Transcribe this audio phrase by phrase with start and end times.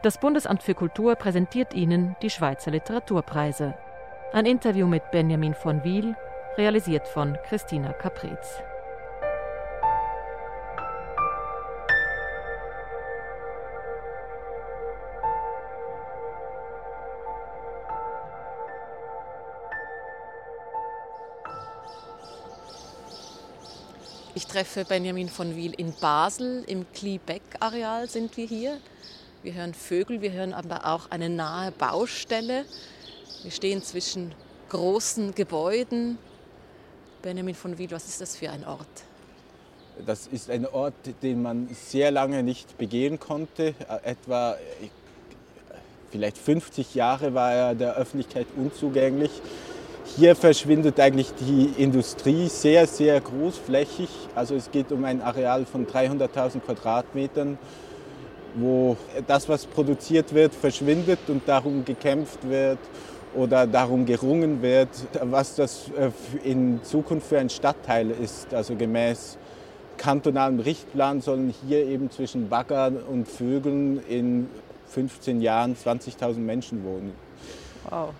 [0.00, 3.74] Das Bundesamt für Kultur präsentiert Ihnen die Schweizer Literaturpreise.
[4.32, 6.14] Ein Interview mit Benjamin von Wiel,
[6.56, 8.62] realisiert von Christina Caprez.
[24.36, 26.62] Ich treffe Benjamin von Wiel in Basel.
[26.68, 28.78] Im Kliebeck-Areal sind wir hier.
[29.44, 32.64] Wir hören Vögel, wir hören aber auch eine nahe Baustelle.
[33.44, 34.34] Wir stehen zwischen
[34.68, 36.18] großen Gebäuden.
[37.22, 38.88] Benjamin von Wiel, was ist das für ein Ort?
[40.04, 43.74] Das ist ein Ort, den man sehr lange nicht begehen konnte.
[44.02, 44.56] Etwa
[46.10, 49.30] vielleicht 50 Jahre war er der Öffentlichkeit unzugänglich.
[50.16, 54.08] Hier verschwindet eigentlich die Industrie sehr, sehr großflächig.
[54.34, 57.56] Also es geht um ein Areal von 300.000 Quadratmetern,
[58.58, 62.78] wo das, was produziert wird, verschwindet und darum gekämpft wird
[63.34, 64.88] oder darum gerungen wird,
[65.22, 66.10] was das äh,
[66.48, 68.52] in Zukunft für ein Stadtteil ist.
[68.54, 69.38] Also gemäß
[69.96, 74.48] kantonalem Richtplan sollen hier eben zwischen Baggern und Vögeln in
[74.86, 77.12] 15 Jahren 20.000 Menschen wohnen.
[77.90, 78.14] Wow.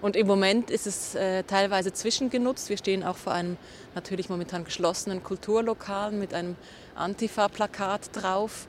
[0.00, 2.68] Und im Moment ist es äh, teilweise zwischengenutzt.
[2.68, 3.56] Wir stehen auch vor einem
[3.94, 6.56] natürlich momentan geschlossenen Kulturlokal mit einem
[6.94, 8.66] Antifa-Plakat drauf.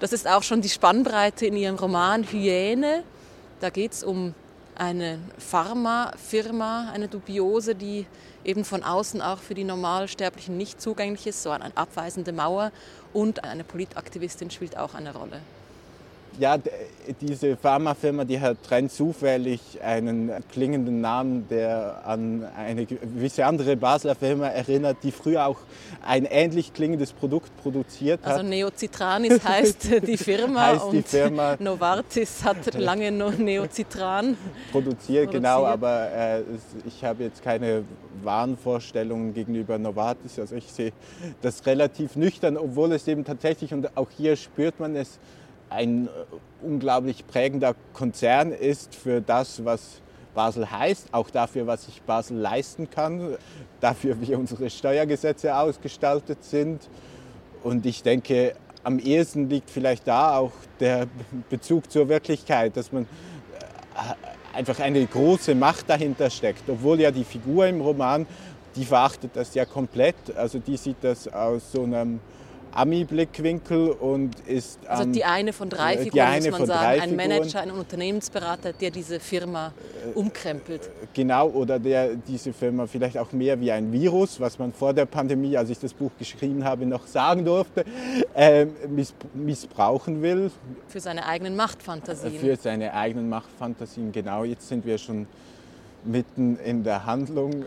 [0.00, 3.02] Das ist auch schon die Spannbreite in Ihrem Roman Hyäne.
[3.60, 4.32] Da geht es um
[4.76, 8.06] eine Pharmafirma, eine dubiose, die
[8.44, 12.70] eben von außen auch für die Normalsterblichen nicht zugänglich ist, so eine abweisende Mauer.
[13.12, 15.40] Und eine Politaktivistin spielt auch eine Rolle
[16.38, 16.56] ja,
[17.20, 24.14] diese Pharmafirma, die hat rein zufällig einen klingenden Namen, der an eine gewisse andere Basler
[24.14, 25.58] Firma erinnert, die früher auch
[26.04, 28.38] ein ähnlich klingendes Produkt produziert hat.
[28.38, 31.56] Also Neocitranis heißt die Firma heißt und die Firma.
[31.58, 34.36] Novartis hat lange noch Neocitran
[34.70, 34.88] produziert.
[34.88, 35.30] produziert.
[35.32, 36.42] Genau, aber äh,
[36.86, 37.84] ich habe jetzt keine
[38.22, 40.38] Wahnvorstellungen gegenüber Novartis.
[40.38, 40.92] Also ich sehe
[41.42, 45.18] das relativ nüchtern, obwohl es eben tatsächlich, und auch hier spürt man es,
[45.70, 46.10] ein äh,
[46.64, 50.00] unglaublich prägender Konzern ist für das, was
[50.34, 53.36] Basel heißt, auch dafür, was sich Basel leisten kann,
[53.80, 56.88] dafür, wie unsere Steuergesetze ausgestaltet sind.
[57.62, 61.06] Und ich denke, am ehesten liegt vielleicht da auch der
[61.50, 66.68] Bezug zur Wirklichkeit, dass man äh, einfach eine große Macht dahinter steckt.
[66.68, 68.26] Obwohl ja die Figur im Roman,
[68.76, 70.16] die verachtet das ja komplett.
[70.36, 72.20] Also die sieht das aus so einem
[72.78, 74.78] Ami-Blickwinkel und ist.
[74.86, 77.00] Also die eine von drei äh, Figuren, muss man sagen.
[77.00, 79.72] Ein Manager, ein Unternehmensberater, der diese Firma
[80.06, 80.88] äh, umkrempelt.
[81.12, 85.06] Genau, oder der diese Firma vielleicht auch mehr wie ein Virus, was man vor der
[85.06, 87.84] Pandemie, als ich das Buch geschrieben habe, noch sagen durfte,
[88.34, 88.66] äh,
[89.34, 90.50] missbrauchen will.
[90.86, 92.38] Für seine eigenen Machtfantasien.
[92.38, 94.44] Für seine eigenen Machtfantasien, genau.
[94.44, 95.26] Jetzt sind wir schon
[96.04, 97.64] mitten in der Handlung.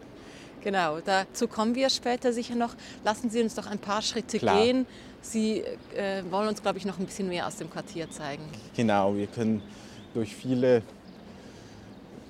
[0.63, 2.75] Genau, dazu kommen wir später sicher noch.
[3.03, 4.63] Lassen Sie uns doch ein paar Schritte Klar.
[4.63, 4.85] gehen.
[5.21, 5.63] Sie
[5.95, 8.43] äh, wollen uns, glaube ich, noch ein bisschen mehr aus dem Quartier zeigen.
[8.75, 9.61] Genau, wir können
[10.13, 10.81] durch viele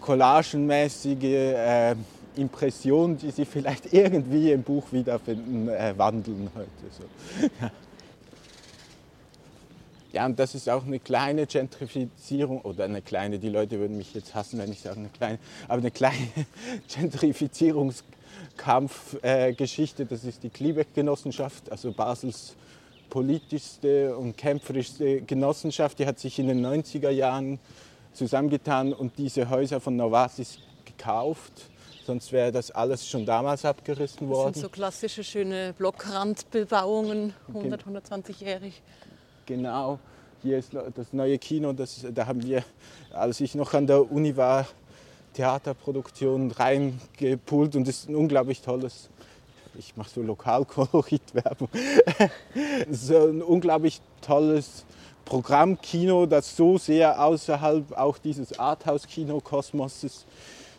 [0.01, 1.95] collagenmäßige äh,
[2.35, 6.69] Impressionen, die Sie vielleicht irgendwie im Buch wiederfinden, äh, wandeln heute.
[6.91, 7.47] So.
[7.61, 7.71] Ja.
[10.13, 14.13] Ja, und das ist auch eine kleine Gentrifizierung, oder eine kleine, die Leute würden mich
[14.13, 16.27] jetzt hassen, wenn ich sage eine kleine, aber eine kleine
[16.89, 18.03] Gentrifizierungs-
[18.57, 20.03] Kampfgeschichte.
[20.03, 22.55] Äh, das ist die Kliebeck-Genossenschaft, also Basels
[23.09, 25.99] politischste und kämpferischste Genossenschaft.
[25.99, 27.59] Die hat sich in den 90er Jahren
[28.13, 31.69] zusammengetan und diese Häuser von Novartis gekauft.
[32.05, 34.53] Sonst wäre das alles schon damals abgerissen worden.
[34.53, 38.81] Das sind so klassische schöne Blockrandbebauungen, 100, 120-jährig.
[39.45, 39.99] Genau.
[40.41, 42.63] Hier ist das neue Kino, das, da haben wir,
[43.13, 44.65] als ich noch an der Uni war,
[45.33, 49.09] Theaterproduktion reingepult und ist ein unglaublich tolles,
[49.77, 51.69] ich mache so Lokalkoloritwerbung,
[52.91, 54.85] so ein unglaublich tolles
[55.25, 60.25] Programmkino, das so sehr außerhalb auch dieses Arthouse-Kino-Kosmoses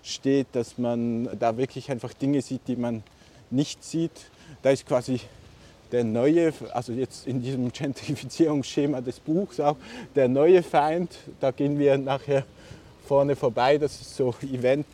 [0.02, 3.02] steht, dass man da wirklich einfach Dinge sieht, die man
[3.50, 4.12] nicht sieht.
[4.62, 5.20] Da ist quasi
[5.92, 9.76] der neue, also jetzt in diesem Gentrifizierungsschema des Buchs auch,
[10.14, 11.10] der neue Feind.
[11.40, 12.44] Da gehen wir nachher
[13.12, 13.76] vorne vorbei.
[13.76, 14.86] Das ist so Event.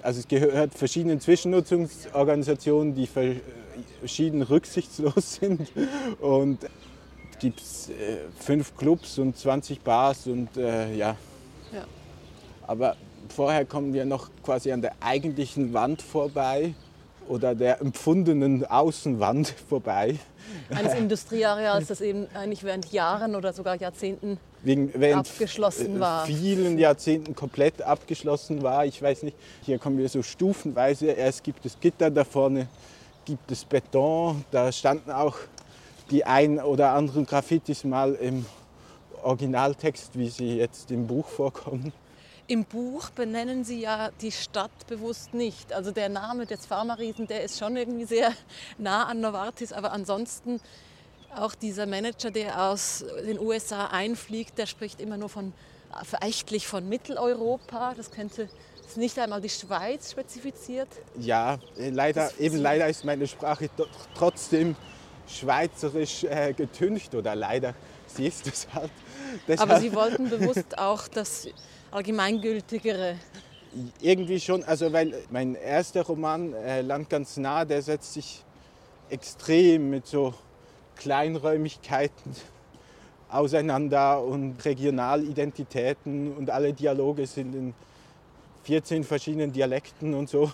[0.00, 5.70] Also es gehört verschiedenen Zwischennutzungsorganisationen, die verschieden rücksichtslos sind.
[6.22, 6.64] Und
[7.30, 11.14] es gibt äh, fünf Clubs und 20 Bars und äh, ja.
[11.74, 11.84] ja.
[12.66, 12.96] Aber
[13.28, 16.72] vorher kommen wir noch quasi an der eigentlichen Wand vorbei.
[17.28, 20.18] oder der empfundenen Außenwand vorbei.
[20.70, 26.26] Eines Industrieareals, das eben eigentlich während Jahren oder sogar Jahrzehnten Wegen, während abgeschlossen war.
[26.26, 28.84] vielen Jahrzehnten komplett abgeschlossen war.
[28.84, 31.06] Ich weiß nicht, hier kommen wir so stufenweise.
[31.06, 32.68] Erst gibt es Gitter, da vorne
[33.24, 34.44] gibt es Beton.
[34.50, 35.36] Da standen auch
[36.10, 38.44] die ein oder anderen Graffitis mal im
[39.22, 41.92] Originaltext, wie sie jetzt im Buch vorkommen.
[42.46, 45.72] Im Buch benennen Sie ja die Stadt bewusst nicht.
[45.72, 48.32] Also der Name des Pharma-Riesen, der ist schon irgendwie sehr
[48.76, 50.60] nah an Novartis, aber ansonsten
[51.34, 55.52] auch dieser Manager, der aus den USA einfliegt, der spricht immer nur von
[56.04, 57.94] verächtlich von Mitteleuropa.
[57.96, 58.48] Das könnte
[58.90, 60.88] ist nicht einmal die Schweiz spezifiziert.
[61.16, 63.70] Ja, leider, eben leider ist meine Sprache
[64.16, 64.74] trotzdem
[65.28, 67.74] schweizerisch äh, getüncht oder leider,
[68.08, 68.90] sie ist es halt.
[69.60, 71.46] Aber Sie wollten bewusst auch das
[71.92, 73.14] allgemeingültigere.
[74.00, 78.42] Irgendwie schon, also weil mein erster Roman äh, Land ganz nah, der setzt sich
[79.08, 80.34] extrem mit so
[81.00, 82.36] Kleinräumigkeiten
[83.30, 87.74] auseinander und Regionalidentitäten und alle Dialoge sind in
[88.64, 90.52] 14 verschiedenen Dialekten und so.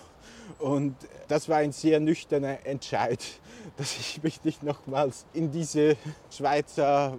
[0.59, 0.95] Und
[1.27, 3.19] das war ein sehr nüchterner Entscheid,
[3.77, 5.97] dass ich mich nicht nochmals in diese
[6.31, 7.17] Schweizer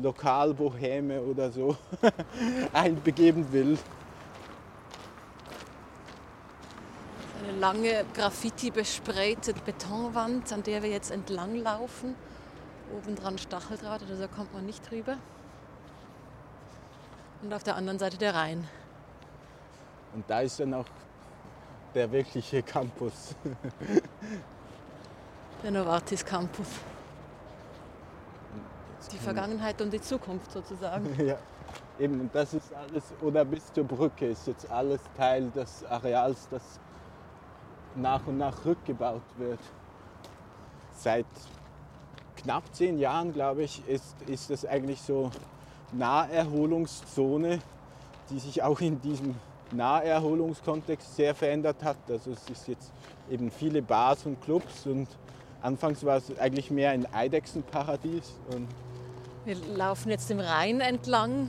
[0.00, 1.76] Lokalboheme oder so
[2.72, 3.76] einbegeben will.
[7.58, 12.14] Lange Graffiti besprayte Betonwand, an der wir jetzt entlang laufen.
[12.96, 15.16] Oben dran Stacheldraht, also da kommt man nicht drüber.
[17.42, 18.66] Und auf der anderen Seite der Rhein.
[20.14, 20.86] Und da ist dann auch
[21.94, 23.34] der wirkliche Campus.
[25.62, 26.68] der Novartis Campus.
[29.12, 31.14] Die Vergangenheit und die Zukunft sozusagen.
[31.24, 31.38] ja,
[31.98, 36.48] eben, und das ist alles, oder bis zur Brücke ist jetzt alles Teil des Areals,
[36.50, 36.80] das
[37.96, 39.60] nach und nach rückgebaut wird.
[40.92, 41.26] Seit
[42.36, 45.30] knapp zehn Jahren, glaube ich, ist, ist das eigentlich so
[45.92, 47.58] Naherholungszone,
[48.30, 49.34] die sich auch in diesem
[49.72, 51.96] Naherholungskontext sehr verändert hat.
[52.08, 52.92] Also es ist jetzt
[53.30, 55.08] eben viele Bars und Clubs und
[55.62, 58.34] anfangs war es eigentlich mehr ein Eidechsenparadies.
[59.44, 61.48] Wir laufen jetzt dem Rhein entlang.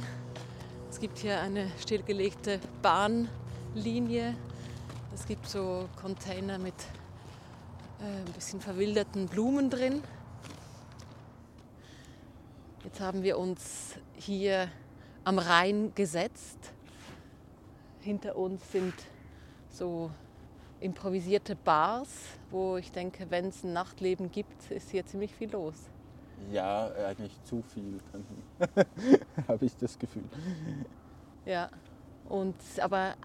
[0.89, 4.35] Es gibt hier eine stillgelegte Bahnlinie.
[5.13, 6.75] Es gibt so Container mit
[8.01, 10.03] äh, ein bisschen verwilderten Blumen drin.
[12.83, 14.69] Jetzt haben wir uns hier
[15.23, 16.73] am Rhein gesetzt.
[18.01, 18.93] Hinter uns sind
[19.69, 20.11] so
[20.79, 22.09] improvisierte Bars,
[22.51, 25.75] wo ich denke, wenn es ein Nachtleben gibt, ist hier ziemlich viel los.
[26.51, 27.99] Ja, eigentlich zu viel,
[29.47, 30.25] habe ich das Gefühl.
[31.45, 31.69] Ja,
[32.29, 33.15] und, aber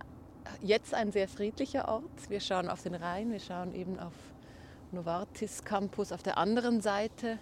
[0.63, 2.29] jetzt ein sehr friedlicher Ort.
[2.29, 4.13] Wir schauen auf den Rhein, wir schauen eben auf
[4.93, 7.39] Novartis Campus auf der anderen Seite.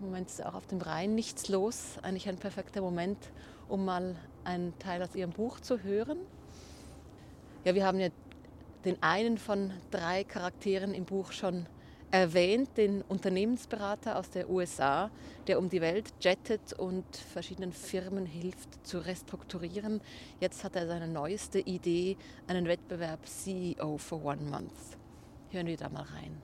[0.00, 1.98] Im Moment ist auch auf dem Rhein nichts los.
[2.02, 3.18] Eigentlich ein perfekter Moment,
[3.68, 6.18] um mal einen Teil aus Ihrem Buch zu hören.
[7.64, 8.08] Ja, wir haben ja
[8.84, 11.66] den einen von drei Charakteren im Buch schon
[12.10, 15.10] erwähnt, den Unternehmensberater aus der USA,
[15.46, 20.00] der um die Welt jettet und verschiedenen Firmen hilft zu restrukturieren.
[20.40, 24.72] Jetzt hat er seine neueste Idee, einen Wettbewerb CEO for One Month.
[25.50, 26.42] Hören wir da mal rein.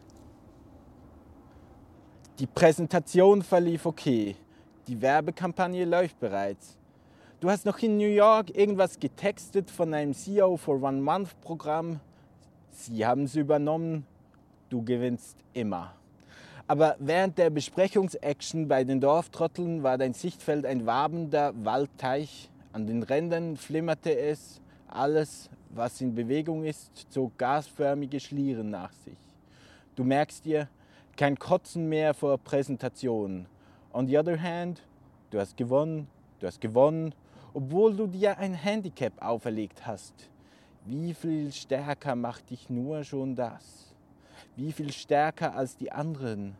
[2.38, 4.37] Die Präsentation verlief okay.
[4.87, 6.76] Die Werbekampagne läuft bereits.
[7.40, 12.00] Du hast noch in New York irgendwas getextet von einem CEO for One Month Programm.
[12.71, 14.06] Sie haben es übernommen
[14.75, 15.95] du gewinnst immer.
[16.66, 22.50] Aber während der Besprechungsaction bei den Dorftrotteln war dein Sichtfeld ein wabender Waldteich.
[22.73, 24.61] An den Rändern flimmerte es.
[24.88, 29.19] Alles, was in Bewegung ist, zog gasförmige Schlieren nach sich.
[29.95, 30.69] Du merkst dir,
[31.16, 33.47] kein Kotzen mehr vor Präsentationen.
[33.93, 34.83] On the other hand,
[35.31, 36.09] du hast gewonnen,
[36.40, 37.14] du hast gewonnen,
[37.52, 40.14] obwohl du dir ein Handicap auferlegt hast.
[40.85, 43.93] Wie viel stärker macht dich nur schon das?
[44.56, 46.56] Wie viel stärker als die anderen.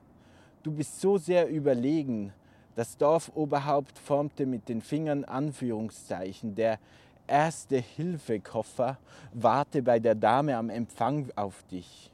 [0.63, 2.33] Du bist so sehr überlegen.
[2.75, 6.55] Das Dorfoberhaupt formte mit den Fingern Anführungszeichen.
[6.55, 6.79] Der
[7.27, 8.99] erste Hilfekoffer
[9.33, 12.11] warte bei der Dame am Empfang auf dich.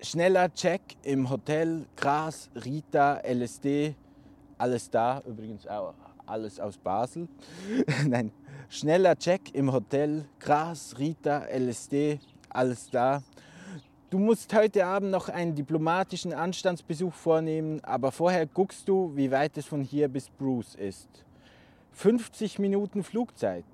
[0.00, 3.94] Schneller Check im Hotel, Gras, Rita, LSD,
[4.58, 5.94] alles da, übrigens auch
[6.26, 7.28] alles aus Basel.
[8.06, 8.30] Nein,
[8.68, 12.18] schneller Check im Hotel, Gras, Rita, LSD,
[12.50, 13.22] alles da.
[14.14, 19.58] Du musst heute Abend noch einen diplomatischen Anstandsbesuch vornehmen, aber vorher guckst du, wie weit
[19.58, 21.08] es von hier bis Bruce ist.
[21.94, 23.64] 50 Minuten Flugzeit.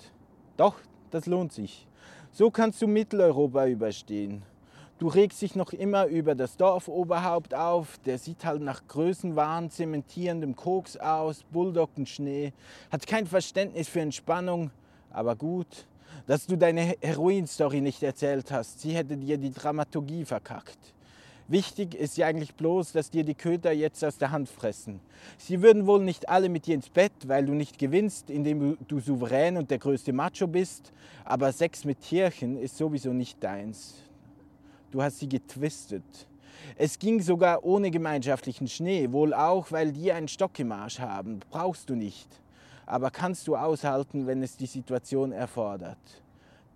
[0.56, 0.76] Doch,
[1.10, 1.86] das lohnt sich.
[2.32, 4.42] So kannst du Mitteleuropa überstehen.
[4.98, 10.56] Du regst dich noch immer über das Dorfoberhaupt auf, der sieht halt nach Größenwahn, zementierendem
[10.56, 12.54] Koks aus, Bulldoggenschnee,
[12.90, 14.70] hat kein Verständnis für Entspannung,
[15.10, 15.86] aber gut,
[16.30, 20.78] dass du deine Heroin-Story nicht erzählt hast, sie hätte dir die Dramaturgie verkackt.
[21.48, 25.00] Wichtig ist ja eigentlich bloß, dass dir die Köter jetzt aus der Hand fressen.
[25.38, 29.00] Sie würden wohl nicht alle mit dir ins Bett, weil du nicht gewinnst, indem du
[29.00, 30.92] souverän und der größte Macho bist,
[31.24, 33.96] aber Sex mit Tierchen ist sowieso nicht deins.
[34.92, 36.28] Du hast sie getwistet.
[36.76, 41.40] Es ging sogar ohne gemeinschaftlichen Schnee, wohl auch, weil die einen Stock im Arsch haben.
[41.50, 42.28] Brauchst du nicht.
[42.90, 46.22] Aber kannst du aushalten, wenn es die Situation erfordert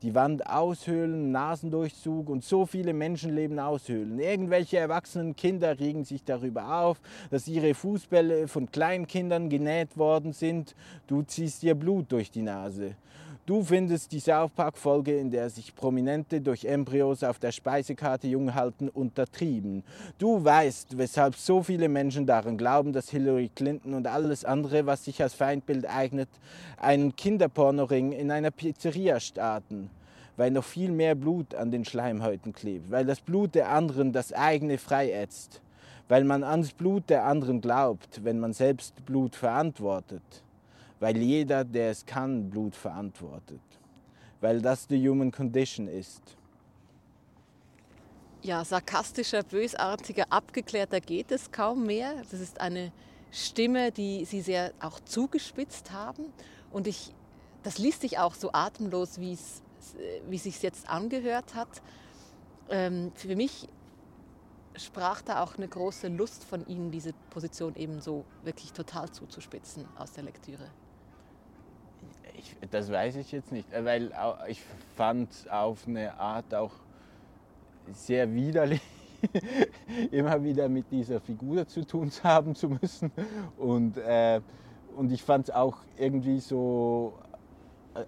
[0.05, 4.19] die Wand aushöhlen, Nasendurchzug und so viele Menschenleben aushöhlen.
[4.19, 10.77] Irgendwelche erwachsenen Kinder regen sich darüber auf, dass ihre Fußbälle von Kleinkindern genäht worden sind.
[11.07, 12.97] Du ziehst dir Blut durch die Nase.
[13.47, 18.55] Du findest die South Park-Folge, in der sich Prominente durch Embryos auf der Speisekarte jung
[18.55, 19.85] halten, untertrieben.
[20.17, 25.05] Du weißt, weshalb so viele Menschen daran glauben, dass Hillary Clinton und alles andere, was
[25.05, 26.31] sich als Feindbild eignet,
[26.79, 29.91] einen Kinderpornoring in einer Pizzeria starten
[30.37, 34.33] weil noch viel mehr Blut an den Schleimhäuten klebt, weil das Blut der anderen das
[34.33, 35.61] eigene freiätzt,
[36.09, 40.44] weil man ans Blut der anderen glaubt, wenn man selbst Blut verantwortet
[41.01, 43.61] weil jeder, der es kann, Blut verantwortet,
[44.41, 46.37] weil das die Human Condition ist.
[48.43, 52.15] Ja, sarkastischer, bösartiger, abgeklärter geht es kaum mehr.
[52.31, 52.93] Das ist eine
[53.31, 56.27] Stimme, die Sie sehr auch zugespitzt haben.
[56.71, 57.15] Und ich,
[57.63, 59.63] das liest sich auch so atemlos, wie es
[60.31, 61.83] sich jetzt angehört hat.
[62.69, 63.69] Ähm, für mich
[64.77, 69.87] sprach da auch eine große Lust von Ihnen, diese Position eben so wirklich total zuzuspitzen
[69.97, 70.69] aus der Lektüre.
[72.35, 74.13] Ich, das weiß ich jetzt nicht, weil
[74.49, 74.61] ich
[74.97, 76.73] fand auf eine Art auch
[77.93, 78.81] sehr widerlich,
[80.11, 83.13] immer wieder mit dieser Figur zu tun haben zu müssen.
[83.57, 84.41] Und, äh,
[84.97, 87.15] und ich fand es auch irgendwie so,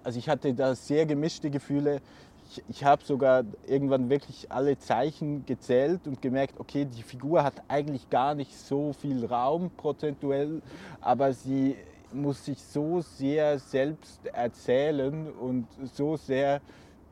[0.03, 2.01] also ich hatte da sehr gemischte Gefühle.
[2.49, 7.55] Ich, ich habe sogar irgendwann wirklich alle Zeichen gezählt und gemerkt, okay, die Figur hat
[7.69, 10.63] eigentlich gar nicht so viel Raum prozentuell,
[11.01, 11.77] aber sie
[12.21, 16.61] muss sich so sehr selbst erzählen und so sehr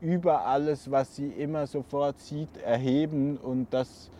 [0.00, 4.10] über alles, was sie immer sofort sieht, erheben und das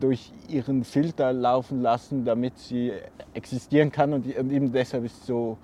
[0.00, 2.92] durch ihren Filter laufen lassen, damit sie
[3.32, 4.12] existieren kann.
[4.12, 5.58] Und eben deshalb ist so,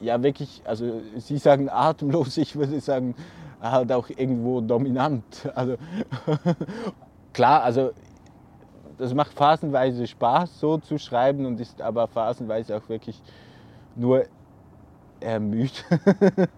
[0.00, 3.14] ja wirklich, also Sie sagen atemlos, ich würde sagen,
[3.60, 5.24] halt auch irgendwo dominant.
[5.54, 5.76] Also
[7.32, 7.90] klar, also
[8.98, 13.20] das macht phasenweise Spaß, so zu schreiben und ist aber phasenweise auch wirklich
[13.96, 14.24] nur
[15.20, 15.84] ermüdet.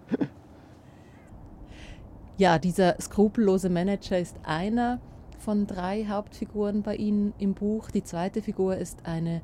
[2.37, 4.99] ja, dieser skrupellose Manager ist einer
[5.39, 7.91] von drei Hauptfiguren bei Ihnen im Buch.
[7.91, 9.41] Die zweite Figur ist eine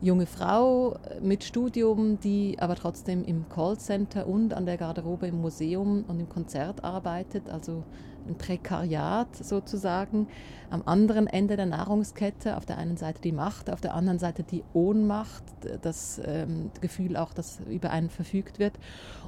[0.00, 6.04] junge Frau mit Studium, die aber trotzdem im Callcenter und an der Garderobe im Museum
[6.08, 7.84] und im Konzert arbeitet, also
[8.26, 10.28] ein Prekariat sozusagen.
[10.70, 14.42] Am anderen Ende der Nahrungskette, auf der einen Seite die Macht, auf der anderen Seite
[14.42, 15.44] die Ohnmacht,
[15.82, 18.74] das ähm, Gefühl auch, dass über einen verfügt wird.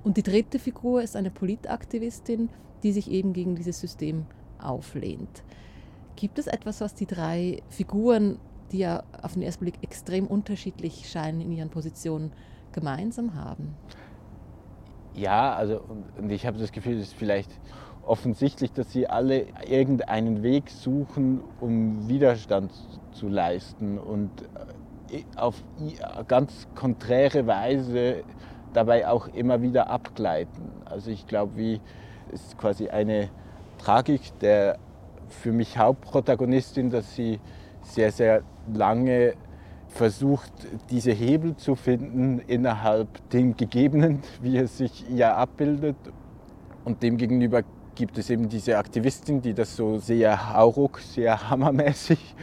[0.02, 2.48] Und die dritte Figur ist eine Politaktivistin,
[2.82, 4.26] die sich eben gegen dieses System
[4.58, 5.42] auflehnt.
[6.16, 8.38] Gibt es etwas, was die drei Figuren
[8.72, 12.32] die ja auf den ersten Blick extrem unterschiedlich scheinen in ihren Positionen,
[12.72, 13.74] gemeinsam haben?
[15.14, 15.80] Ja, also
[16.18, 17.50] und ich habe das Gefühl, ist vielleicht
[18.06, 22.72] offensichtlich, dass sie alle irgendeinen Weg suchen, um Widerstand
[23.12, 24.30] zu leisten und
[25.10, 25.62] äh, auf
[26.26, 28.24] ganz konträre Weise
[28.72, 30.70] dabei auch immer wieder abgleiten.
[30.84, 31.80] Also ich glaube, wie
[32.32, 33.30] ist quasi eine
[33.78, 34.78] Tragik der
[35.28, 37.40] für mich Hauptprotagonistin, dass sie
[37.82, 39.34] sehr, sehr lange
[39.88, 40.52] versucht,
[40.90, 45.96] diese Hebel zu finden innerhalb dem Gegebenen, wie es sich ja abbildet.
[46.84, 47.62] Und demgegenüber
[47.96, 52.36] gibt es eben diese Aktivistin, die das so sehr hauruck, sehr hammermäßig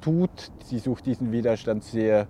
[0.00, 0.50] tut.
[0.64, 2.26] Sie sucht diesen Widerstand sehr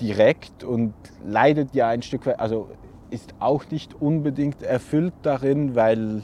[0.00, 2.68] direkt und leidet ja ein Stück weit, also
[3.10, 6.22] ist auch nicht unbedingt erfüllt darin, weil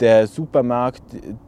[0.00, 1.02] der Supermarkt,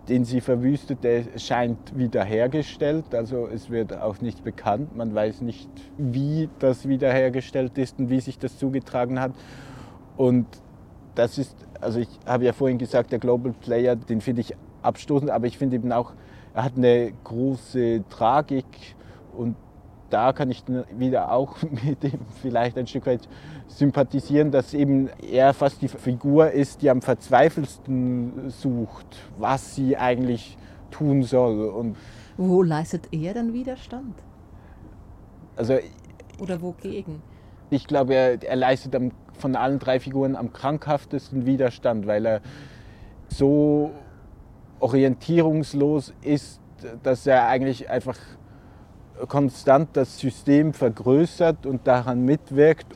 [0.09, 3.15] den sie verwüstet, der scheint wiederhergestellt.
[3.15, 4.97] Also es wird auch nicht bekannt.
[4.97, 9.33] Man weiß nicht, wie das wiederhergestellt ist und wie sich das zugetragen hat.
[10.17, 10.47] Und
[11.15, 15.31] das ist, also ich habe ja vorhin gesagt, der Global Player, den finde ich abstoßend,
[15.31, 16.13] aber ich finde eben auch,
[16.55, 18.67] er hat eine große Tragik
[19.37, 19.57] und
[20.11, 20.63] da kann ich
[20.97, 23.29] wieder auch mit ihm vielleicht ein Stück weit
[23.67, 29.07] sympathisieren, dass eben er fast die Figur ist, die am verzweifelsten sucht,
[29.39, 30.57] was sie eigentlich
[30.91, 31.69] tun soll.
[31.69, 31.97] Und
[32.37, 34.15] Wo leistet er dann Widerstand?
[35.57, 35.79] Also,
[36.41, 37.23] Oder wogegen?
[37.71, 42.41] Ich glaube, er, er leistet am, von allen drei Figuren am krankhaftesten Widerstand, weil er
[43.29, 43.91] so
[44.81, 46.61] orientierungslos ist,
[47.03, 48.19] dass er eigentlich einfach
[49.29, 52.87] konstant das System vergrößert und daran mitwirkt.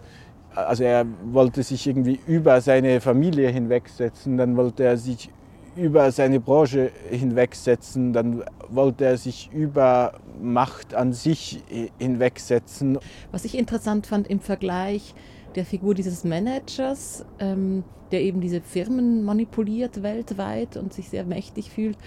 [0.55, 5.31] Also er wollte sich irgendwie über seine Familie hinwegsetzen, dann wollte er sich
[5.77, 11.63] über seine Branche hinwegsetzen, dann wollte er sich über Macht an sich
[11.99, 12.99] hinwegsetzen.
[13.31, 15.15] Was ich interessant fand im Vergleich
[15.55, 21.71] der Figur dieses Managers, ähm, der eben diese Firmen manipuliert weltweit und sich sehr mächtig
[21.71, 21.99] fühlt,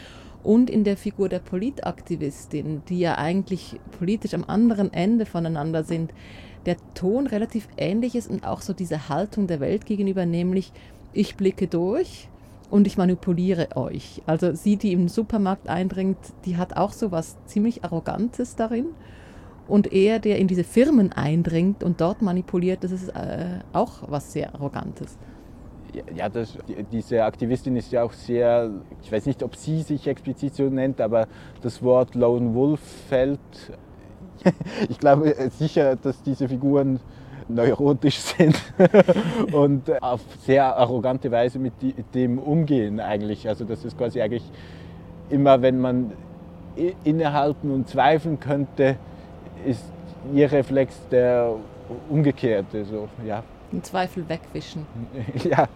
[0.44, 6.14] und in der Figur der Politaktivistin, die ja eigentlich politisch am anderen Ende voneinander sind,
[6.66, 10.72] der Ton relativ ähnlich ist und auch so diese Haltung der Welt gegenüber, nämlich
[11.14, 12.28] ich blicke durch
[12.70, 14.22] und ich manipuliere euch.
[14.26, 18.88] Also sie, die im Supermarkt eindringt, die hat auch so was ziemlich Arrogantes darin.
[19.68, 24.34] Und er, der in diese Firmen eindringt und dort manipuliert, das ist äh, auch was
[24.34, 25.18] sehr Arrogantes.
[26.16, 26.58] Ja, das,
[26.92, 31.02] diese Aktivistin ist ja auch sehr, ich weiß nicht, ob sie sich explizit so nennt,
[31.02, 31.28] aber
[31.62, 33.40] das Wort Lone Wolf fällt.
[34.90, 37.00] Ich glaube sicher, dass diese Figuren
[37.48, 38.60] neurotisch sind
[39.52, 41.74] und auf sehr arrogante Weise mit
[42.14, 43.48] dem umgehen eigentlich.
[43.48, 44.50] Also das ist quasi eigentlich
[45.30, 46.14] immer, wenn man
[47.04, 48.98] innehalten und zweifeln könnte,
[49.66, 49.84] ist
[50.34, 51.56] ihr Reflex der
[52.10, 52.86] umgekehrte.
[52.86, 53.44] So, ja.
[53.72, 54.86] Den Zweifel wegwischen.
[55.44, 55.68] ja.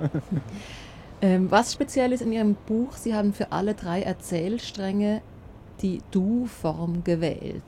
[1.22, 5.22] Ähm, was speziell ist in Ihrem Buch, Sie haben für alle drei Erzählstränge
[5.82, 7.64] die Du-Form gewählt.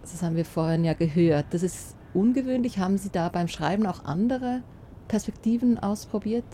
[0.00, 1.46] Das haben wir vorhin ja gehört.
[1.50, 2.78] Das ist ungewöhnlich.
[2.78, 4.62] Haben Sie da beim Schreiben auch andere
[5.08, 6.44] Perspektiven ausprobiert?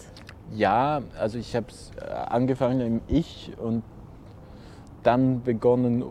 [0.55, 3.83] Ja, also ich habe es äh, angefangen im Ich und
[5.03, 6.05] dann begonnen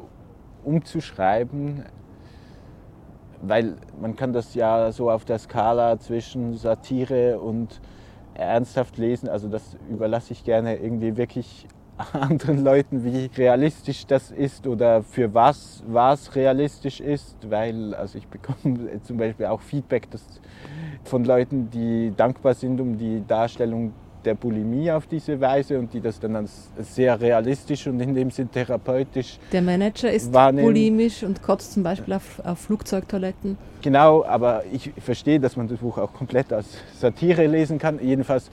[0.64, 1.84] umzuschreiben
[3.42, 7.80] weil man kann das ja so auf der Skala zwischen Satire und
[8.34, 9.30] ernsthaft lesen.
[9.30, 11.68] Also das überlasse ich gerne irgendwie wirklich
[12.14, 18.28] anderen Leuten, wie realistisch das ist oder für was was realistisch ist, weil also ich
[18.28, 20.24] bekomme zum Beispiel auch Feedback das
[21.04, 23.94] von Leuten, die dankbar sind um die Darstellung
[24.28, 28.30] der Bulimie auf diese Weise und die das dann als sehr realistisch und in dem
[28.30, 30.68] Sinn therapeutisch Der Manager ist wahrnehmen.
[30.68, 33.58] bulimisch und kotzt zum Beispiel auf, auf Flugzeugtoiletten.
[33.82, 36.68] Genau, aber ich verstehe, dass man das Buch auch komplett als
[37.00, 38.00] Satire lesen kann.
[38.04, 38.52] Jedenfalls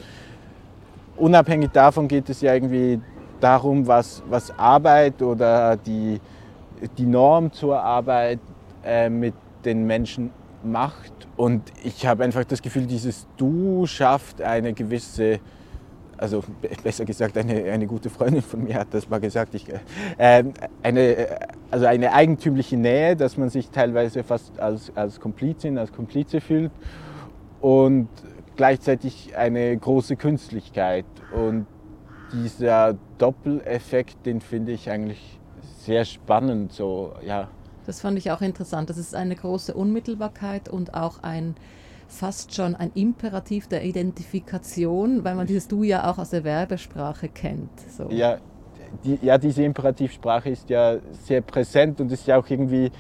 [1.17, 3.01] unabhängig davon geht es ja irgendwie
[3.41, 6.21] darum, was, was Arbeit oder die,
[6.97, 8.39] die Norm zur Arbeit
[8.85, 9.35] äh, mit
[9.65, 10.31] den Menschen
[10.63, 11.13] macht.
[11.37, 15.41] Und ich habe einfach das Gefühl, dieses Du schafft eine gewisse
[16.19, 16.43] also
[16.83, 19.67] besser gesagt, eine, eine gute Freundin von mir hat das mal gesagt, ich,
[20.19, 20.45] äh,
[20.83, 21.29] eine,
[21.71, 26.73] also eine eigentümliche Nähe, dass man sich teilweise fast als, als Komplizin, als Komplize fühlt
[27.61, 28.09] und
[28.57, 31.07] gleichzeitig eine große Künstlichkeit.
[31.35, 31.67] Und
[32.33, 35.41] dieser Doppeleffekt, den finde ich eigentlich
[35.79, 36.73] sehr spannend.
[36.73, 37.49] So, ja.
[37.87, 38.91] Das fand ich auch interessant.
[38.91, 41.55] Das ist eine große Unmittelbarkeit und auch ein
[42.15, 47.29] fast schon ein Imperativ der Identifikation, weil man dieses Du ja auch aus der Werbesprache
[47.29, 47.79] kennt.
[47.91, 48.09] So.
[48.11, 48.39] Ja,
[49.03, 52.91] die, ja, diese Imperativsprache ist ja sehr präsent und ist ja auch irgendwie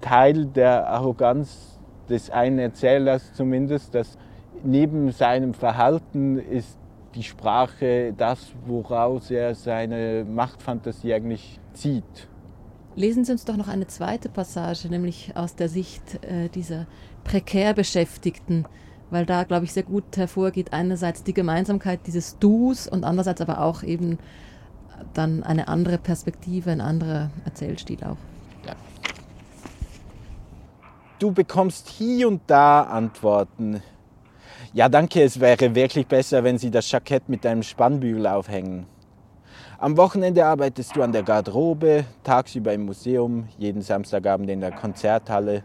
[0.00, 4.18] Teil der Arroganz des einen Erzählers zumindest, dass
[4.64, 6.78] neben seinem Verhalten ist
[7.14, 12.28] die Sprache das, woraus er seine Machtfantasie eigentlich zieht.
[12.94, 16.86] Lesen Sie uns doch noch eine zweite Passage, nämlich aus der Sicht äh, dieser
[17.26, 18.64] prekär Beschäftigten,
[19.10, 23.62] weil da, glaube ich, sehr gut hervorgeht einerseits die Gemeinsamkeit dieses Dus und andererseits aber
[23.62, 24.18] auch eben
[25.12, 28.16] dann eine andere Perspektive, ein anderer Erzählstil auch.
[28.66, 28.74] Ja.
[31.18, 33.82] Du bekommst hier und da Antworten.
[34.72, 38.86] Ja, danke, es wäre wirklich besser, wenn Sie das Jackett mit einem Spannbügel aufhängen.
[39.78, 45.62] Am Wochenende arbeitest du an der Garderobe, tagsüber im Museum, jeden Samstagabend in der Konzerthalle,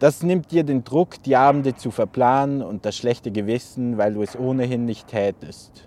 [0.00, 4.22] das nimmt dir den Druck, die Abende zu verplanen und das schlechte Gewissen, weil du
[4.22, 5.86] es ohnehin nicht tätest.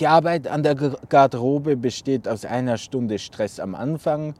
[0.00, 4.34] Die Arbeit an der Garderobe besteht aus einer Stunde Stress am Anfang,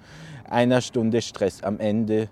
[0.50, 2.28] einer Stunde Stress am Ende,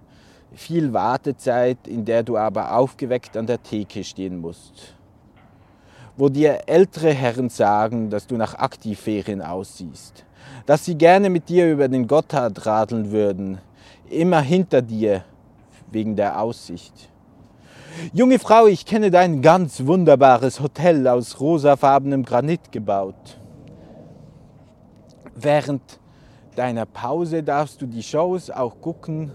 [0.52, 4.96] viel Wartezeit, in der du aber aufgeweckt an der Theke stehen musst.
[6.16, 10.24] Wo dir ältere Herren sagen, dass du nach Aktivferien aussiehst,
[10.66, 13.58] dass sie gerne mit dir über den Gotthard radeln würden,
[14.08, 15.24] immer hinter dir
[15.92, 17.10] wegen der Aussicht.
[18.12, 23.38] Junge Frau, ich kenne dein ganz wunderbares Hotel aus rosafarbenem Granit gebaut.
[25.34, 25.82] Während
[26.54, 29.32] deiner Pause darfst du die Shows auch gucken.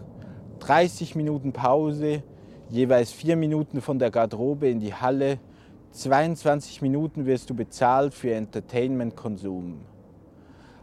[0.59, 2.23] 30 Minuten Pause,
[2.69, 5.39] jeweils 4 Minuten von der Garderobe in die Halle.
[5.91, 9.81] 22 Minuten wirst du bezahlt für Entertainment-Konsum.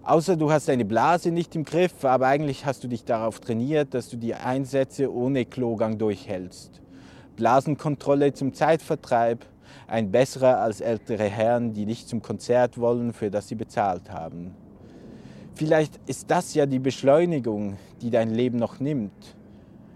[0.05, 3.95] Außer du hast deine Blase nicht im Griff, aber eigentlich hast du dich darauf trainiert,
[3.95, 6.81] dass du die Einsätze ohne Klogang durchhältst.
[7.37, 9.47] Blasenkontrolle zum Zeitvertreib,
[9.87, 14.57] ein besserer als ältere Herren, die nicht zum Konzert wollen, für das sie bezahlt haben.
[15.55, 19.37] Vielleicht ist das ja die Beschleunigung, die dein Leben noch nimmt.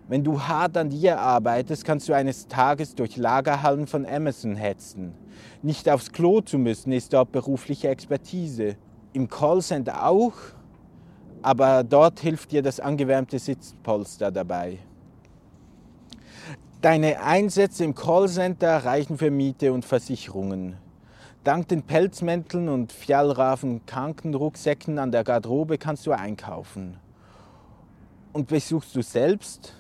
[0.07, 5.15] Wenn du hart an dir arbeitest, kannst du eines Tages durch Lagerhallen von Amazon hetzen.
[5.63, 8.77] Nicht aufs Klo zu müssen, ist dort berufliche Expertise.
[9.17, 10.35] Im Callcenter auch,
[11.41, 14.77] aber dort hilft dir das angewärmte Sitzpolster dabei.
[16.83, 20.77] Deine Einsätze im Callcenter reichen für Miete und Versicherungen.
[21.45, 26.99] Dank den Pelzmänteln und Fjallrafen Krankenrucksäcken an der Garderobe kannst du einkaufen.
[28.35, 29.73] Und besuchst du selbst,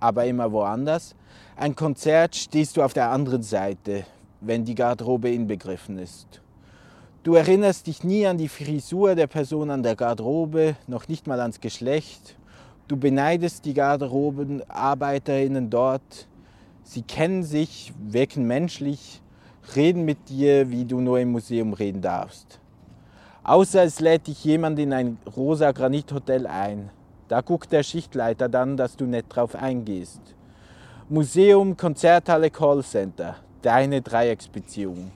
[0.00, 1.16] aber immer woanders,
[1.56, 4.04] ein Konzert stehst du auf der anderen Seite,
[4.42, 6.42] wenn die Garderobe inbegriffen ist.
[7.26, 11.40] Du erinnerst dich nie an die Frisur der Person an der Garderobe, noch nicht mal
[11.40, 12.36] ans Geschlecht.
[12.86, 16.28] Du beneidest die Garderobenarbeiterinnen dort.
[16.84, 19.20] Sie kennen sich, wirken menschlich,
[19.74, 22.60] reden mit dir, wie du nur im Museum reden darfst.
[23.42, 26.90] Außer es lädt dich jemand in ein rosa Granithotel ein.
[27.26, 30.20] Da guckt der Schichtleiter dann, dass du nicht drauf eingehst.
[31.08, 33.34] Museum, Konzerthalle, Callcenter.
[33.62, 35.10] Deine Dreiecksbeziehung.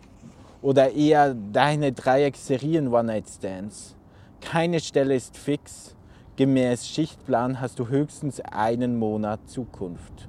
[0.63, 3.97] Oder eher deine Dreiecksserien One-Night-Stands.
[4.41, 5.97] Keine Stelle ist fix.
[6.37, 10.29] Gemäß Schichtplan hast du höchstens einen Monat Zukunft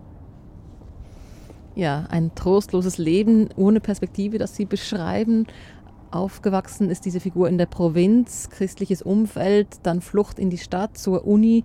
[1.76, 5.48] ja, ein trostloses Leben ohne Perspektive, das Sie beschreiben.
[6.12, 11.26] Aufgewachsen ist diese Figur in der Provinz, christliches Umfeld, dann Flucht in die Stadt zur
[11.26, 11.64] Uni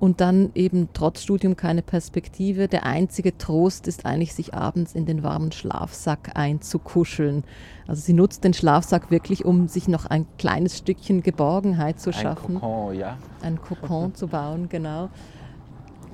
[0.00, 2.68] und dann eben trotz Studium keine Perspektive.
[2.68, 7.44] Der einzige Trost ist eigentlich, sich abends in den warmen Schlafsack einzukuscheln.
[7.86, 12.56] Also sie nutzt den Schlafsack wirklich, um sich noch ein kleines Stückchen Geborgenheit zu schaffen.
[12.56, 13.18] Ein Kokon, ja.
[13.42, 15.10] Ein Kokon zu bauen, genau.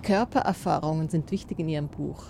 [0.02, 2.24] Körpererfahrungen sind wichtig in ihrem Buch.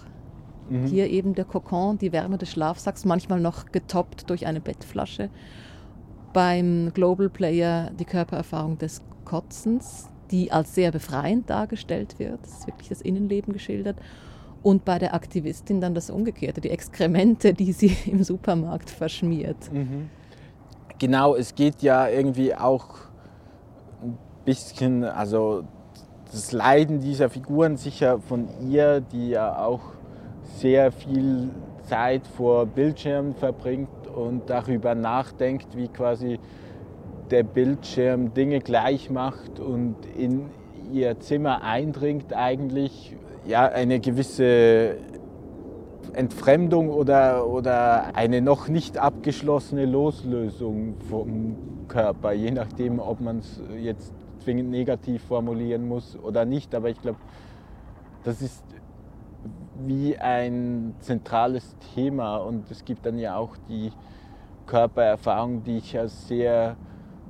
[0.69, 0.87] Mhm.
[0.87, 5.31] Hier eben der Kokon, die Wärme des Schlafsacks, manchmal noch getoppt durch eine Bettflasche.
[6.35, 12.41] Beim Global Player die Körpererfahrung des Kotzens, die als sehr befreiend dargestellt wird.
[12.43, 13.97] Das ist wirklich das Innenleben geschildert.
[14.63, 19.73] Und bei der Aktivistin dann das Umgekehrte, die Exkremente, die sie im Supermarkt verschmiert.
[19.73, 20.11] Mhm.
[20.99, 22.89] Genau, es geht ja irgendwie auch
[24.03, 25.65] ein bisschen, also
[26.31, 29.83] das Leiden dieser Figuren sicher von ihr, die ja auch
[30.59, 31.51] sehr viel
[31.83, 36.39] Zeit vor Bildschirmen verbringt und darüber nachdenkt, wie quasi
[37.31, 40.51] der Bildschirm Dinge gleich macht und in
[40.93, 44.97] ihr Zimmer eindringt eigentlich ja eine gewisse
[46.13, 51.57] Entfremdung oder, oder eine noch nicht abgeschlossene Loslösung vom
[51.89, 56.75] Körper, je nachdem, ob man es jetzt zwingend negativ formulieren muss oder nicht.
[56.75, 57.19] Aber ich glaube,
[58.25, 58.65] das ist
[59.85, 63.93] wie ein zentrales Thema und es gibt dann ja auch die
[64.67, 66.77] Körpererfahrung, die ich als sehr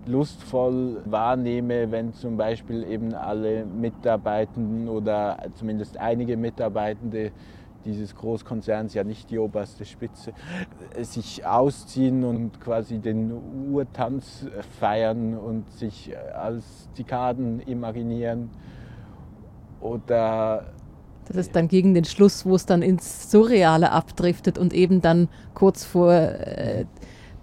[0.06, 7.32] lustvoll wahrnehme, wenn zum Beispiel eben alle Mitarbeitenden oder zumindest einige Mitarbeitende
[7.84, 10.32] dieses Großkonzerns, ja nicht die oberste Spitze,
[11.00, 13.32] sich ausziehen und quasi den
[13.70, 14.46] Urtanz
[14.80, 18.50] feiern und sich als Zikaden imaginieren
[19.80, 20.64] oder
[21.28, 25.28] das ist dann gegen den Schluss, wo es dann ins Surreale abdriftet und eben dann
[25.54, 26.84] kurz vor äh,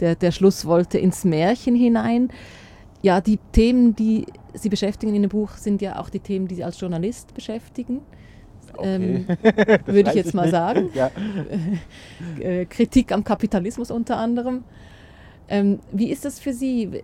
[0.03, 2.29] der, der Schluss wollte ins Märchen hinein.
[3.01, 6.55] Ja, die Themen, die Sie beschäftigen in dem Buch, sind ja auch die Themen, die
[6.55, 8.01] Sie als Journalist beschäftigen.
[8.75, 8.95] Okay.
[8.95, 9.27] Ähm,
[9.85, 10.51] würde ich jetzt ich mal nicht.
[10.51, 10.89] sagen.
[10.93, 11.09] Ja.
[12.39, 14.65] Äh, Kritik am Kapitalismus unter anderem.
[15.47, 17.01] Ähm, wie ist das für Sie?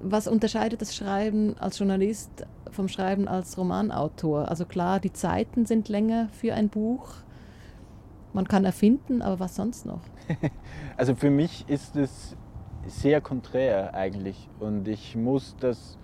[0.00, 2.30] Was unterscheidet das Schreiben als Journalist
[2.70, 4.48] vom Schreiben als Romanautor?
[4.48, 7.08] Also klar, die Zeiten sind länger für ein Buch.
[8.32, 10.00] Man kann erfinden, aber was sonst noch?
[10.96, 12.36] Also für mich ist es
[12.86, 15.98] sehr konträr eigentlich und ich muss das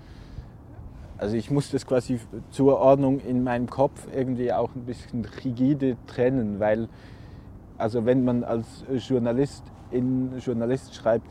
[1.18, 5.96] also ich muss das quasi zur Ordnung in meinem Kopf irgendwie auch ein bisschen rigide
[6.06, 6.88] trennen, weil
[7.76, 11.26] also wenn man als Journalist in Journalist schreibt,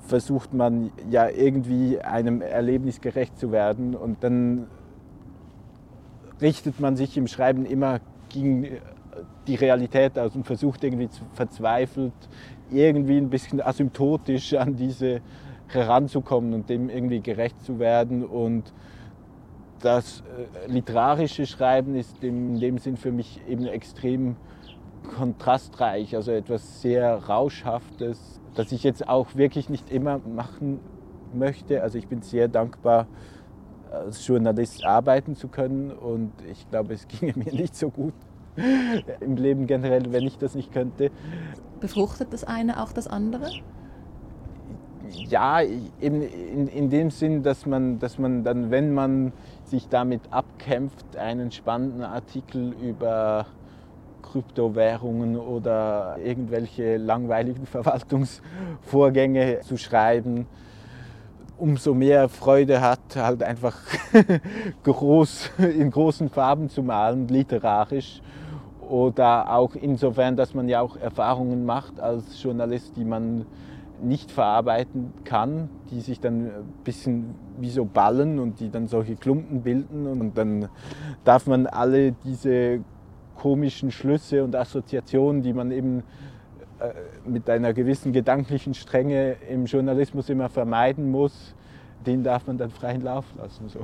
[0.00, 4.66] versucht man ja irgendwie einem Erlebnis gerecht zu werden und dann
[6.40, 8.66] richtet man sich im Schreiben immer gegen
[9.46, 12.12] die Realität aus und versucht irgendwie verzweifelt,
[12.70, 15.20] irgendwie ein bisschen asymptotisch an diese
[15.68, 18.24] heranzukommen und dem irgendwie gerecht zu werden.
[18.24, 18.72] Und
[19.80, 20.22] das
[20.66, 24.36] äh, literarische Schreiben ist in dem Sinn für mich eben extrem
[25.16, 30.80] kontrastreich, also etwas sehr Rauschhaftes, das ich jetzt auch wirklich nicht immer machen
[31.32, 31.82] möchte.
[31.82, 33.06] Also ich bin sehr dankbar,
[33.90, 38.14] als Journalist arbeiten zu können und ich glaube, es ginge mir nicht so gut
[39.20, 41.10] im Leben generell, wenn ich das nicht könnte.
[41.80, 43.50] Befruchtet das eine auch das andere?
[45.10, 49.32] Ja, in, in, in dem Sinn, dass man, dass man dann, wenn man
[49.64, 53.46] sich damit abkämpft, einen spannenden Artikel über
[54.22, 60.46] Kryptowährungen oder irgendwelche langweiligen Verwaltungsvorgänge zu schreiben,
[61.56, 63.76] umso mehr Freude hat, halt einfach
[64.84, 68.20] groß, in großen Farben zu malen, literarisch.
[68.88, 73.44] Oder auch insofern, dass man ja auch Erfahrungen macht als Journalist, die man
[74.02, 79.16] nicht verarbeiten kann, die sich dann ein bisschen wie so ballen und die dann solche
[79.16, 80.06] Klumpen bilden.
[80.06, 80.68] Und dann
[81.24, 82.80] darf man alle diese
[83.36, 86.02] komischen Schlüsse und Assoziationen, die man eben
[86.80, 86.92] äh,
[87.28, 91.54] mit einer gewissen gedanklichen Strenge im Journalismus immer vermeiden muss,
[92.06, 93.68] den darf man dann freien Lauf lassen.
[93.68, 93.80] So.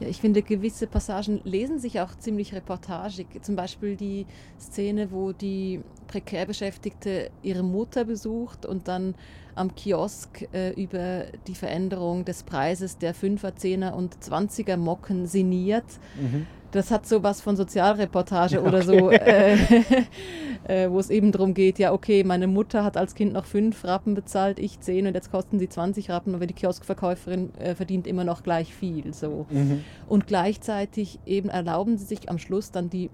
[0.00, 3.26] Ja, ich finde, gewisse Passagen lesen sich auch ziemlich reportagig.
[3.42, 4.26] Zum Beispiel die
[4.58, 9.14] Szene, wo die prekär Beschäftigte ihre Mutter besucht und dann
[9.54, 15.86] am Kiosk äh, über die Veränderung des Preises der 5er, 10er und 20er Mocken sinniert.
[16.20, 18.68] Mhm das hat so was von Sozialreportage okay.
[18.68, 19.56] oder so, äh,
[20.64, 23.84] äh, wo es eben darum geht, ja, okay, meine Mutter hat als Kind noch fünf
[23.84, 28.08] Rappen bezahlt, ich zehn und jetzt kosten sie 20 Rappen, aber die Kioskverkäuferin äh, verdient
[28.08, 29.14] immer noch gleich viel.
[29.14, 29.46] So.
[29.50, 29.84] Mhm.
[30.08, 33.08] Und gleichzeitig eben erlauben sie sich am Schluss dann die,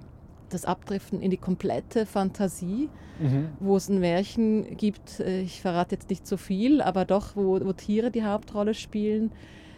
[0.48, 2.88] das Abdriften in die komplette Fantasie,
[3.20, 3.48] mhm.
[3.60, 7.60] wo es ein Märchen gibt, äh, ich verrate jetzt nicht so viel, aber doch, wo,
[7.62, 9.32] wo Tiere die Hauptrolle spielen.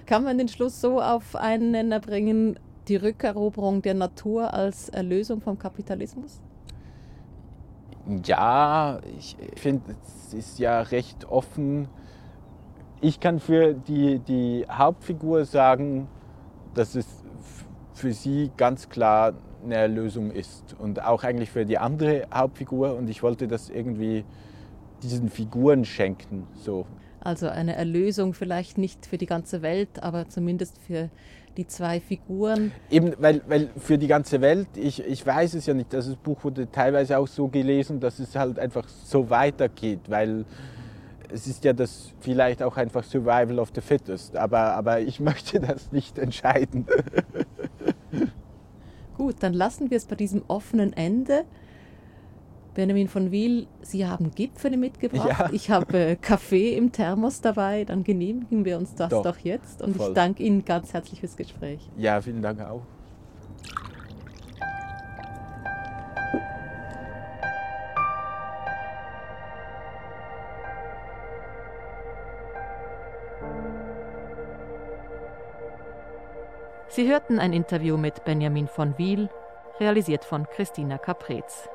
[0.06, 5.40] Kann man den Schluss so auf einen Nenner bringen, die Rückeroberung der Natur als Erlösung
[5.40, 6.40] vom Kapitalismus?
[8.24, 11.88] Ja, ich finde, es ist ja recht offen.
[13.00, 16.08] Ich kann für die, die Hauptfigur sagen,
[16.74, 17.06] dass es
[17.94, 23.08] für sie ganz klar eine Erlösung ist und auch eigentlich für die andere Hauptfigur und
[23.08, 24.24] ich wollte das irgendwie
[25.02, 26.48] diesen Figuren schenken.
[26.56, 26.86] So.
[27.20, 31.10] Also eine Erlösung vielleicht nicht für die ganze Welt, aber zumindest für
[31.56, 32.72] die zwei Figuren.
[32.90, 36.44] Eben, weil, weil für die ganze Welt, ich, ich weiß es ja nicht, das Buch
[36.44, 40.44] wurde teilweise auch so gelesen, dass es halt einfach so weitergeht, weil
[41.32, 45.60] es ist ja das vielleicht auch einfach Survival of the Fittest, aber, aber ich möchte
[45.60, 46.86] das nicht entscheiden.
[49.16, 51.44] Gut, dann lassen wir es bei diesem offenen Ende.
[52.74, 55.28] Benjamin von Wiel, Sie haben Gipfel mitgebracht.
[55.28, 55.50] Ja.
[55.52, 57.84] Ich habe äh, Kaffee im Thermos dabei.
[57.84, 59.82] Dann genehmigen wir uns das doch, doch jetzt.
[59.82, 60.08] Und voll.
[60.08, 61.80] ich danke Ihnen ganz herzlich fürs Gespräch.
[61.96, 62.82] Ja, vielen Dank auch.
[76.88, 79.30] Sie hörten ein Interview mit Benjamin von Wiel,
[79.80, 81.68] realisiert von Christina Caprez.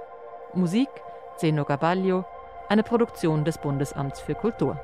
[0.53, 0.89] Musik
[1.37, 2.25] Zeno Gabaglio,
[2.69, 4.79] eine Produktion des Bundesamts für Kultur.